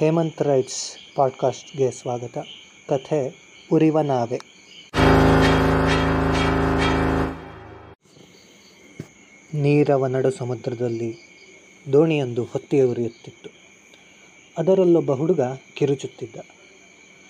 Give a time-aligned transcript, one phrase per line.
[0.00, 2.38] Hemant rights ಪಾಡ್ಕಾಸ್ಟ್ಗೆ ಸ್ವಾಗತ.
[2.88, 4.40] ಕಥೆ ಉರಿವ ನಾವೆ.
[9.54, 11.16] ನೀರವ ನಡು ಸಮುದ್ರದಲ್ಲಿ
[11.92, 13.50] ದೋಣಿಯೊಂದು ಹೊತ್ತಿ ಉರಿಯುತ್ತಿತ್ತು.
[14.58, 15.40] ಅದರಲ್ಲೊಬ್ಬ ಹುಡುಗ
[15.74, 16.36] ಕಿರುಚುತ್ತಿದ್ದ.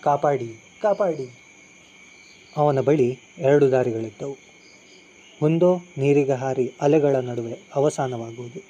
[0.02, 1.38] ಕಾಪಾಡಿ ಕಾಪಾಡಿ.
[2.56, 4.36] ಅವನ ಬಳಿ ಎರಡು ದಾರಿಗಳಿದ್ದವು.
[5.42, 8.64] ಒಂದೋ ನೀರಿಗೆ ಹಾರಿ ಅಲೆಗಳ ನಡುವೆ ಅವಸಾನವಾಗುವುದು.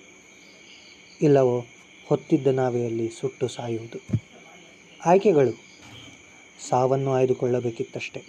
[1.22, 1.64] ಇಲ್ಲವೋ
[2.11, 3.98] ಹೊತ್ತಿದ್ದ ನಾವೆಯಲ್ಲಿ ಸುಟ್ಟು ಸಾಯುವುದು.
[5.06, 5.50] ಆಯ್ಕೆಗಳು.
[6.69, 8.23] ಸಾವನ್ನು ಆಯ್ದುಕೊಳ್ಳಬೇಕಿತ್ತಷ್ಟೆ.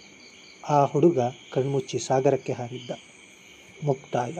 [0.68, 1.18] ಆ ಹುಡುಗ
[1.52, 2.90] ಕಣ್ಮುಚ್ಚಿ ಸಾಗರಕ್ಕೆ ಹಾರಿದ್ದ.
[3.84, 4.32] ಮುಕ್ತಾಯ.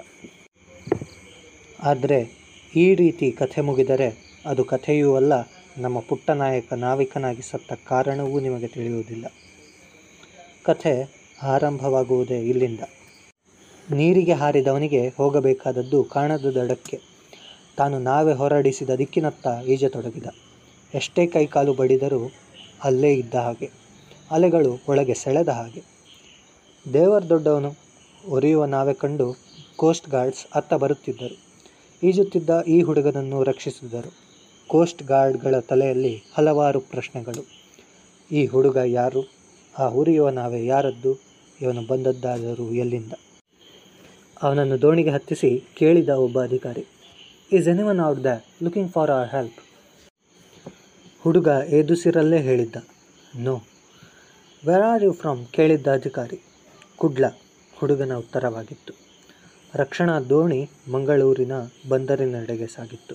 [1.83, 2.31] ಆದರೆ
[2.77, 5.33] ಈ ರೀತಿ ಕಥೆ ಮುಗಿದರೆ ಅದು ಕಥೆಯೂ ಅಲ್ಲ,
[5.79, 9.27] ನಮ್ಮ ಪುಟ್ಟ ನಾಯಕ ನಾವಿಕನಾಗಿ ಸತ್ತ ಕಾರಣವೂ ನಿಮಗೆ ತಿಳಿಯುವುದಿಲ್ಲ.
[10.63, 12.81] ಕಥೆ ಆರಂಭವಾಗುವುದೇ ಇಲ್ಲಿಂದ.
[13.93, 17.12] ನೀರಿಗೆ ಹಾರಿದವನಿಗೆ ಹೋಗಬೇಕಾದದ್ದು ಕಾಣದ ದಡಕ್ಕೆ
[17.79, 20.27] ತಾನು ನಾವೇ ಹೊರಡಿಸಿದ ದಿಕ್ಕಿನತ್ತ ಈಜತೊಡಗಿದ
[20.95, 22.31] ಎಷ್ಟೇ ಕೈಕಾಲು ಬಡಿದರೂ
[22.85, 23.71] ಅಲ್ಲೇ ಇದ್ದ ಹಾಗೆ,
[24.31, 25.83] ಅಲೆಗಳು ಒಳಗೆ ಸೆಳೆದ ಹಾಗೆ.
[26.95, 27.77] ದೇವರ ದೊಡ್ಡವನು
[28.29, 29.37] ಒರೆಯುವ ನಾವೆ ಕಂಡು
[29.77, 31.37] ಕೋಸ್ಟ್ ಗಾರ್ಡ್ಸ್ ಅತ್ತ ಬರುತ್ತಿದ್ದರು.
[32.03, 34.13] ಈಜುತ್ತಿದ್ದ ಈ ಹುಡುಗನನ್ನು ರಕ್ಷಿಸಿದರು.
[34.69, 37.43] ಕೋಸ್ಟ್ ಗಾರ್ಡ್ಗಳ ತಲೆಯಲ್ಲಿ ಹಲವಾರು ಪ್ರಶ್ನೆಗಳು.
[38.31, 39.23] ಈ ಹುಡುಗ ಯಾರು?
[39.79, 41.13] ಆ ಉರಿಯುವ ನಾವೆ ಯಾರದ್ದು?
[41.61, 43.13] ಇವನು ಬಂದದ್ದಾದರೂ ಎಲ್ಲಿಂದ?
[44.43, 47.02] ಅವನನ್ನು ದೋಣಿಗೆ ಹತ್ತಿಸಿ ಕೇಳಿದ ಒಬ್ಬ ಅಧಿಕಾರಿ.
[47.57, 48.31] Is anyone out the
[48.63, 49.59] looking for our help
[51.23, 52.77] ಹುಡುಗ ಏದುಸಿರಲ್ಲೇ ಹೇಳಿದ್ದ.
[53.37, 53.55] No
[54.67, 56.39] where are you from ಕೇಳಿದ್ದ ಅಧಿಕಾರಿ.
[56.97, 57.25] ಕುಡ್ಲ.
[57.79, 58.95] ಹುಡುಗನ ಉತ್ತರವಾಗಿತ್ತು.
[59.75, 61.53] ರಕ್ಷಣಾ ದೋಣಿ ಮಂಗಳೂರಿನ
[61.89, 63.15] ಬಂದರಿನೆಡೆಗೆ ಸಾಗಿತ್ತು.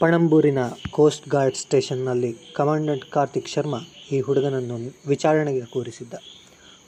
[0.00, 0.58] ಪಣಂಬೂರಿನ
[0.90, 3.80] ಕೋಸ್ಟ್ ಗಾರ್ಡ್ ಸ್ಟೇಷನ್ನಲ್ಲಿ ಕಮಾಂಡೆಂಟ್ ಕಾರ್ತಿಕ್ ಶರ್ಮಾ
[4.12, 6.14] ಈ ಹುಡುಗನನ್ನು ವಿಚಾರಣೆಗೆ ಕೂರಿಸಿದ್ದ.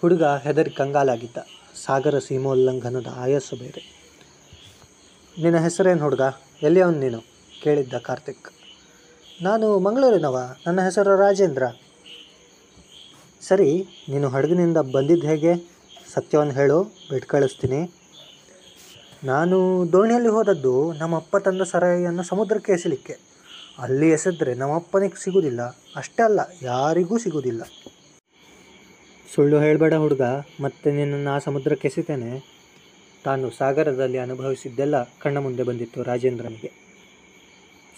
[0.01, 1.37] ಹುಡುಗ ಹೆದರಿ ಕಂಗಾಲಾಗಿದ್ದ.
[1.85, 4.05] ಸಾಗರ ಸೀಮೋಲ್ಲಂಘನದ ಆಯಸ್ಸು ಬೇರೆ.
[5.43, 6.21] ನಿನ್ನ ಹೆಸರೇನು ಹುಡುಗ?
[6.63, 7.21] ಎಲ್ಲಿ ಅವನು ನೀನು?
[7.63, 8.53] ಕೇಳಿದ್ದ ಕಾರ್ತಿಕ್.
[9.43, 10.57] ನಾನು ಮಂಗಳೂರಿನವ.
[10.67, 11.63] ನನ್ನ ಹೆಸರು ರಾಜೇಂದ್ರ.
[13.41, 15.55] ಸರಿ, ನೀನು ಹಡಗಿನಿಂದ ಬಂದಿದ್ದು ಹೇಗೆ?
[16.15, 17.95] ಸತ್ಯವನ್ನು ಹೇಳು ಬಿಟ್ಟು ಕಳಿಸ್ತೀನಿ.
[19.25, 23.34] ನಾನು ದೋಣಿಯಲ್ಲಿ ಹೋದದ್ದು ನಮ್ಮಪ್ಪ ತಂದ ಸರಾಯಿಯನ್ನು ಸಮುದ್ರಕ್ಕೆ ಎಸಲಿಕ್ಕೆ.
[23.79, 25.63] ಅಲ್ಲಿ ಎಸೆದ್ರೆ ನಮ್ಮಪ್ಪನಿಗೆ ಸಿಗುವುದಿಲ್ಲ
[26.01, 27.63] ಅಷ್ಟೇ ಅಲ್ಲ, ಯಾರಿಗೂ ಸಿಗುವುದಿಲ್ಲ
[29.29, 30.25] ಸುಳ್ಳು ಹೇಳಬೇಡ ಹುಡುಗ,
[30.65, 32.31] ಮತ್ತೆ ನಿನ್ನನ್ನು ಆ ಸಮುದ್ರಕ್ಕೆ ಎಸಿತೇನೆ.
[33.25, 36.71] ತಾನು ಸಾಗರದಲ್ಲಿ ಅನುಭವಿಸಿದ್ದೆಲ್ಲ ಕಣ್ಣ ಮುಂದೆ ಬಂದಿತ್ತು ರಾಜೇಂದ್ರನಿಗೆ.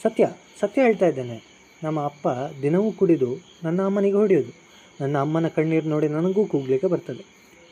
[0.02, 0.24] ಸತ್ಯ
[0.60, 1.36] ಸತ್ಯ ಹೇಳ್ತಾ ಇದ್ದೇನೆ.
[1.84, 2.26] ನಮ್ಮ ಅಪ್ಪ
[2.62, 3.30] ದಿನವೂ ಕುಡಿದು
[3.64, 4.52] ನನ್ನ ಅಮ್ಮನಿಗೆ ಹೊಡೆಯೋದು.
[5.00, 7.24] ನನ್ನ ಅಮ್ಮನ ಕಣ್ಣೀರು ನೋಡಿ ನನಗೂ ಕೂಗ್ಲಿಕ್ಕೆ ಬರ್ತದೆ.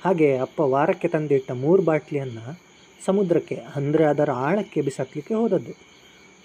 [0.05, 2.45] ಹಾಗೆ ಅಪ್ಪ ವಾರಕ್ಕೆ ತಂದಿಟ್ಟ ಮೂರು ಬಾಟ್ಲಿಯನ್ನು
[3.01, 5.75] ಸಮುದ್ರಕ್ಕೆ, ಅಂದರೆ ಅದರ ಆಳಕ್ಕೆ ಬಿಸಾಕಲಿಕ್ಕೆ ಹೋದದ್ದು.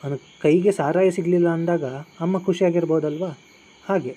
[0.03, 1.85] ಅವನ ಕೈಗೆ ಸಾರಾಯ ಸಿಗಲಿಲ್ಲ ಅಂದಾಗ
[2.19, 3.31] ಅಮ್ಮ ಖುಷಿಯಾಗಿರ್ಬೋದಲ್ವಾ?
[3.85, 4.13] ಹಾಗೆ.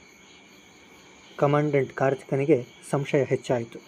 [1.38, 2.58] ಕಮಾಂಡೆಂಟ್ ಕಾರ್ತಿಕನಿಗೆ
[2.90, 3.78] ಸಂಶಯ ಹೆಚ್ಚಾಯಿತು.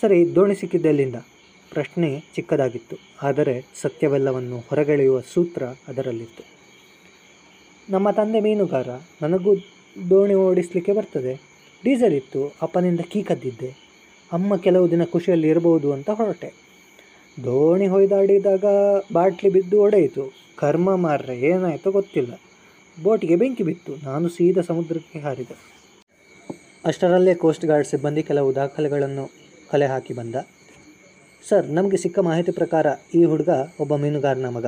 [0.00, 1.18] ಸರಿ, ದೋಣಿ ಸಿಕ್ಕಿದ್ದೆಲ್ಲಿಂದ
[1.72, 6.44] ಪ್ರಶ್ನೆ ಚಿಕ್ಕದಾಗಿತ್ತು, ಆದರೆ ಸತ್ಯವೆಲ್ಲವನ್ನು ಹೊರಗೆಳೆಯುವ ಸೂತ್ರ ಅದರಲ್ಲಿತ್ತು.
[7.90, 8.88] ನಮ್ಮ ತಂದೆ ಮೀನುಗಾರ,
[9.22, 9.52] ನನಗೂ
[10.10, 11.34] ದೋಣಿ ಓಡಿಸಲಿಕ್ಕೆ ಬರ್ತದೆ.
[11.84, 13.70] ಡೀಸೆಲ್ ಇತ್ತು, ಅಪ್ಪನಿಂದ ಕೀ ಕದ್ದಿದ್ದೆ.
[14.32, 16.65] ಅಮ್ಮ ಕೆಲವು ದಿನ ಖುಷಿಯಲ್ಲಿ ಇರಬಹುದು ಅಂತ ಹೊರಟೆ.
[17.44, 18.64] ದೋಣಿ ಹೊಯ್ದಾಡಿದಾಗ
[19.12, 20.32] ಬಾಟ್ಲಿ ಬಿದ್ದು ಒಡೆಯಿತು.
[20.56, 22.40] ಕರ್ಮ ಮಾರ್ರೆ, ಏನಾಯಿತೋ ಗೊತ್ತಿಲ್ಲ.
[23.02, 23.94] ಬೋಟಿಗೆ ಬೆಂಕಿ ಬಿತ್ತು.
[24.04, 25.56] ನಾನು ಸೀದಾ ಸಮುದ್ರಕ್ಕೆ ಹಾರಿದೆ.
[26.84, 29.30] ಅಷ್ಟರಲ್ಲೇ ಕೋಸ್ಟ್ ಗಾರ್ಡ್ ಸಿಬ್ಬಂದಿ ಕೆಲವು ದಾಖಲೆಗಳನ್ನು
[29.70, 30.34] ಕಲೆ ಹಾಕಿ ಬಂದ.
[31.48, 33.48] ಸರ್, ನಮಗೆ ಸಿಕ್ಕ ಮಾಹಿತಿ ಪ್ರಕಾರ ಈ ಹುಡುಗ
[33.80, 34.66] ಒಬ್ಬ ಮೀನುಗಾರನ ಮಗ.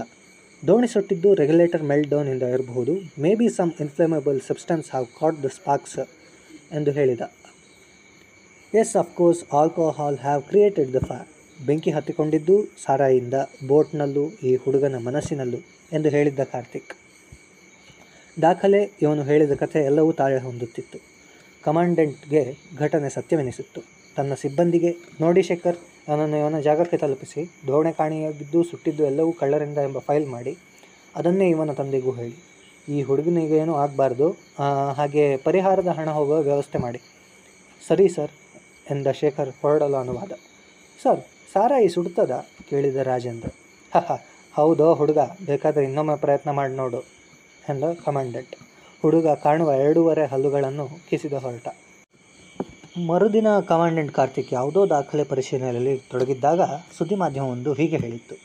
[0.67, 2.93] ದೋಣಿ ಸುಟ್ಟಿದ್ದು ರೆಗ್ಯುಲೇಟರ್ ಮೆಲ್ಟ್ ಡೌನಿಂದ ಇರಬಹುದು.
[3.21, 5.99] May be some inflammable substance have caught the sparks
[6.73, 7.21] ಎಂದು ಹೇಳಿದ.
[8.75, 13.35] Yes of course alcohol have created the fire ಬೆಂಕಿ ಹತ್ತಿಕೊಂಡಿದ್ದು ಸಾರಾಯಿಂದ
[13.67, 15.59] ಬೋಟ್ನಲ್ಲೂ ಈ ಹುಡುಗನ ಮನಸ್ಸಿನಲ್ಲೂ
[15.93, 16.95] ಎಂದು ಹೇಳಿದ್ದ ಕಾರ್ತಿಕ್.
[18.43, 20.99] ದಾಖಲೆ, ಇವನು ಹೇಳಿದ ಕಥೆ ಎಲ್ಲವೂ ತಾಳೆ ಹೊಂದುತ್ತಿತ್ತು.
[21.65, 23.81] ಕಮಾಂಡೆಂಟ್ಗೆ ಘಟನೆ ಸತ್ಯವೆನಿಸಿತ್ತು.
[24.17, 25.77] ತನ್ನ ಸಿಬ್ಬಂದಿಗೆ, ನೋಡಿ ಶೇಖರ್,
[26.09, 27.51] ಅವನನ್ನು ಇವನ ಜಾಗಕ್ಕೆ ತಲುಪಿಸಿ.
[27.67, 30.59] ದೋಣೆ ಕಾಣಿಯಾಗಿದ್ದು, ಸುಟ್ಟಿದ್ದು ಎಲ್ಲವೂ ಕಳ್ಳರಿಂದ ಎಂಬ ಫೈಲ್ ಮಾಡಿ.
[31.17, 32.37] ಅದನ್ನೇ ಇವನ ತಂದೆಗೂ ಹೇಳಿ.
[32.89, 34.29] ಈ ಹುಡುಗನಿಗೆ ಏನೂ ಆಗಬಾರ್ದು.
[34.97, 37.01] ಹಾಗೆ ಪರಿಹಾರದ ಹಣ ಹೋಗುವ ವ್ಯವಸ್ಥೆ ಮಾಡಿ.
[37.89, 38.31] ಸರಿ ಸರ್,
[38.91, 40.33] ಎಂದ ಶೇಖರ್ ಹೊರಡಲು ಅನುವಾದ.
[41.03, 41.21] ಸರ್
[41.53, 42.33] ಸಾರಾಯಿ ಸುಡ್ತದ?
[42.71, 43.51] ಕೇಳಿದ ರಾಜೇಂದ್ರ.
[43.93, 44.17] ಹಹ
[44.55, 47.01] ಹೌದೋ ಹುಡುಗ, ಬೇಕಾದರೆ ಇನ್ನೊಮ್ಮೆ ಪ್ರಯತ್ನ ಮಾಡಿ ನೋಡು,
[47.69, 48.55] ಎಂದ ಕಮಾಂಡೆಂಟ್.
[49.03, 51.69] ಹುಡುಗ ಕಾಣುವ ಎರಡೂವರೆ ಹಲ್ಲುಗಳನ್ನು ಕಿಸಿದ ಹೊರಟ.
[53.09, 56.61] ಮರುದಿನ ಕಮಾಂಡೆಂಟ್ ಕಾರ್ತಿಕ್ ಯಾವುದೋ ದಾಖಲೆ ಪರಿಶೀಲನೆಯಲ್ಲಿ ತೊಡಗಿದ್ದಾಗ
[56.99, 58.37] ಸುದ್ದಿ ಮಾಧ್ಯಮವೊಂದು ಹೀಗೆ ಹೇಳಿತ್ತು.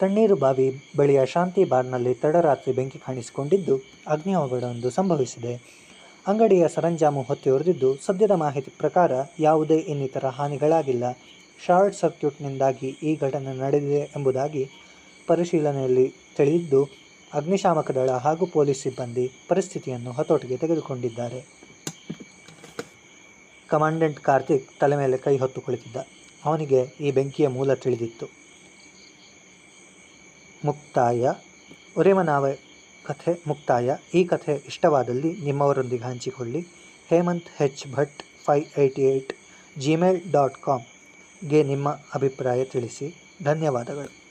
[0.00, 3.74] ತಣ್ಣೀರು ಬಾವಿ ಬಳಿಯ ಶಾಂತಿ ಬಾರ್ನಲ್ಲಿ ತಡರಾತ್ರಿ ಬೆಂಕಿ ಕಾಣಿಸಿಕೊಂಡಿದ್ದು
[4.08, 5.52] ಅಗ್ನಿಯವಘಡವೊಂದು ಸಂಭವಿಸಿದೆ.
[6.26, 11.04] ಅಂಗಡಿಯ ಸರಂಜಾಮು ಹೊತ್ತಿ ಹೊರದಿದ್ದು ಸದ್ಯದ ಮಾಹಿತಿ ಪ್ರಕಾರ ಯಾವುದೇ ಇನ್ನಿತರ ಹಾನಿಗಳಾಗಿಲ್ಲ.
[11.66, 14.70] ಶಾರ್ಟ್ ಸರ್ಕ್ಯೂಟ್ನಿಂದಾಗಿ ಈ ಘಟನೆ ನಡೆದಿದೆ ಎಂಬುದಾಗಿ
[15.26, 16.88] ಪರಿಶೀಲನೆಯಲ್ಲಿ ತಿಳಿದಿದ್ದು
[17.34, 21.40] ಅಗ್ನಿಶಾಮಕ ದಳ ಹಾಗೂ ಪೊಲೀಸ್ ಸಿಬ್ಬಂದಿ ಪರಿಸ್ಥಿತಿಯನ್ನು ಹತೋಟಿಗೆ ತೆಗೆದುಕೊಂಡಿದ್ದಾರೆ.
[23.68, 25.96] ಕಮಾಂಡೆಂಟ್ ಕಾರ್ತಿಕ್ ತಲೆ ಮೇಲೆ ಕೈ ಹೊತ್ತು ಕುಳಿತಿದ್ದ
[26.44, 28.26] ಅವನಿಗೆ ಈ ಬೆಂಕಿಯ ಮೂಲ ತಿಳಿದಿತ್ತು.
[30.64, 31.28] ಮುಕ್ತಾಯ.
[31.96, 32.58] ಒರೆಮನಾವೆ
[33.04, 33.94] ಕಥೆ ಮುಕ್ತಾಯ.
[34.14, 36.60] ಈ ಕಥೆ ಇಷ್ಟವಾದಲ್ಲಿ ನಿಮ್ಮವರೊಂದಿಗೆ ಹಂಚಿಕೊಳ್ಳಿ.
[37.08, 39.32] Hemant H Bhat five eighty eight
[39.78, 40.58] gmail dot
[41.42, 43.14] ಕಾಮ್ಗೆ ನಿಮ್ಮ ಅಭಿಪ್ರಾಯ ತಿಳಿಸಿ.
[43.42, 44.21] ಧನ್ಯವಾದಗಳು.